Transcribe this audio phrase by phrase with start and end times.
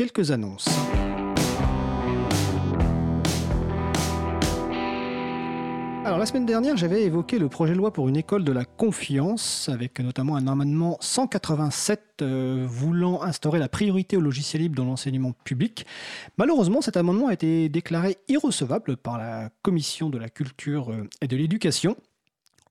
[0.00, 0.66] quelques annonces.
[6.06, 8.64] Alors la semaine dernière, j'avais évoqué le projet de loi pour une école de la
[8.64, 14.86] confiance, avec notamment un amendement 187 euh, voulant instaurer la priorité au logiciel libre dans
[14.86, 15.84] l'enseignement public.
[16.38, 21.28] Malheureusement, cet amendement a été déclaré irrecevable par la Commission de la culture euh, et
[21.28, 21.94] de l'éducation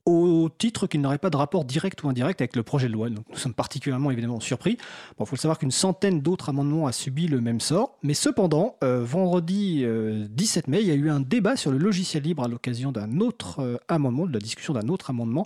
[0.10, 3.10] au titre qu'il n'aurait pas de rapport direct ou indirect avec le projet de loi.
[3.10, 4.78] nous sommes particulièrement évidemment surpris.
[5.20, 7.98] Il faut savoir qu'une centaine d'autres amendements a subi le même sort.
[8.04, 9.86] Mais cependant, euh, vendredi
[10.30, 12.92] 17 euh, mai, il y a eu un débat sur le logiciel libre à l'occasion
[12.92, 15.46] d'un autre euh, amendement, de la discussion d'un autre amendement.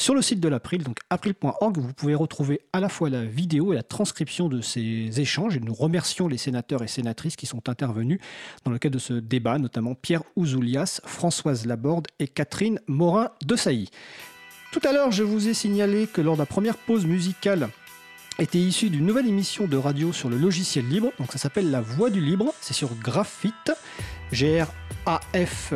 [0.00, 3.72] Sur le site de l'April, donc april.org, vous pouvez retrouver à la fois la vidéo
[3.72, 5.56] et la transcription de ces échanges.
[5.56, 8.20] Et nous remercions les sénateurs et sénatrices qui sont intervenus
[8.64, 13.56] dans le cadre de ce débat, notamment Pierre Ouzoulias, Françoise Laborde et Catherine Morin de
[13.56, 13.90] Sailly.
[14.72, 17.68] Tout à l'heure, je vous ai signalé que lors de la première pause musicale,
[18.40, 21.10] était issue d'une nouvelle émission de radio sur le logiciel libre.
[21.18, 22.54] Donc ça s'appelle La Voix du Libre.
[22.60, 23.72] C'est sur Graphite.
[24.30, 25.74] G-R-A-F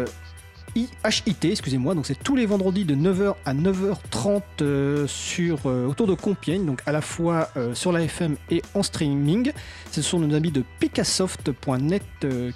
[0.74, 1.94] IHIT, excusez-moi.
[1.94, 6.64] Donc c'est tous les vendredis de 9h à 9h30 euh, sur, euh, autour de Compiègne,
[6.64, 9.52] donc à la fois euh, sur la FM et en streaming.
[9.90, 12.02] Ce sont nos amis de Picassoft.net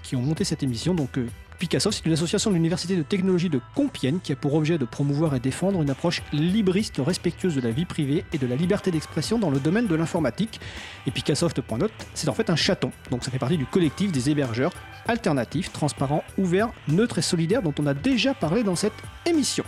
[0.03, 0.95] qui ont monté cette émission.
[0.95, 1.19] Donc
[1.59, 4.85] Picassoft, c'est une association de l'Université de technologie de Compiègne qui a pour objet de
[4.85, 8.91] promouvoir et défendre une approche libriste respectueuse de la vie privée et de la liberté
[8.91, 10.61] d'expression dans le domaine de l'informatique.
[11.07, 12.93] Et Picassoft.net, c'est en fait un chaton.
[13.11, 14.73] Donc ça fait partie du collectif des hébergeurs
[15.07, 18.93] alternatifs, transparents, ouverts, neutres et solidaires dont on a déjà parlé dans cette
[19.25, 19.65] émission.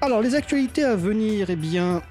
[0.00, 2.02] Alors les actualités à venir, eh bien,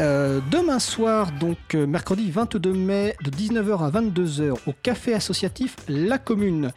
[0.00, 5.76] euh, demain soir, donc euh, mercredi 22 mai, de 19h à 22h, au café associatif
[5.88, 6.72] La Commune,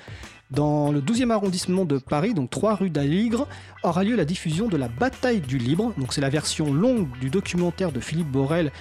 [0.51, 3.47] dans le 12e arrondissement de Paris, donc 3 rue d'Aligre,
[3.81, 5.93] aura lieu la diffusion de la Bataille du Libre.
[5.97, 8.71] Donc c'est la version longue du documentaire de Philippe Borel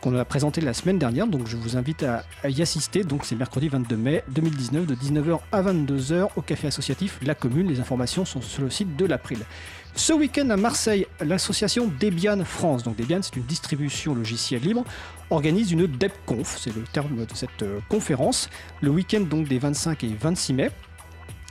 [0.00, 1.26] qu'on a présenté la semaine dernière.
[1.26, 3.04] Donc je vous invite à, y assister.
[3.04, 7.68] Donc c'est mercredi 22 mai 2019 de 19h à 22h au café associatif La Commune.
[7.68, 9.38] Les informations sont sur le site de l'April.
[9.94, 14.84] Ce week-end à Marseille, l'association Debian France, donc Debian c'est une distribution logicielle libre,
[15.28, 18.48] organise une DebConf, c'est le terme de cette euh, conférence,
[18.80, 20.70] le week-end donc des 25 et 26 mai.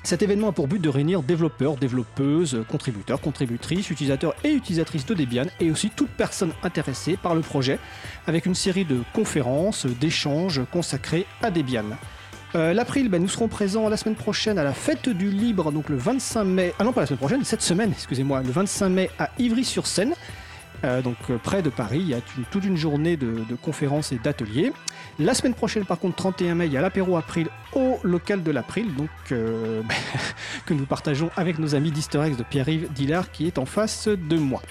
[0.08, 5.14] Cet événement a pour but de réunir développeurs, développeuses, contributeurs, contributrices, utilisateurs et utilisatrices de
[5.14, 7.78] Debian et aussi toute personne intéressée par le projet
[8.26, 11.84] avec une série de conférences, d'échanges consacrés à Debian.
[12.56, 15.90] Euh, L'April, ben, nous serons présents la semaine prochaine à la Fête du Libre, donc
[15.90, 16.74] le 25 mai.
[16.80, 20.14] Ah non, pas la semaine prochaine, cette semaine, excusez-moi, le 25 mai à Ivry-sur-Seine.
[20.84, 22.00] Euh, donc euh, près de Paris.
[22.02, 22.20] Il y a
[22.52, 24.72] toute une journée de, conférences et d'ateliers.
[25.20, 28.52] La semaine prochaine, par contre, 31 mai, il y a l'apéro April au local de
[28.52, 28.88] l'April,
[29.32, 29.82] euh,
[30.66, 34.38] que nous partageons avec nos amis d'Easter de Pierre-Yves Dillard qui est en face de
[34.38, 34.62] moi.